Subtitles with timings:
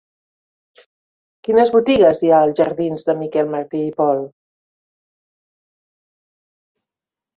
[1.47, 4.25] Quines botigues hi ha als jardins de Miquel Martí i Pol?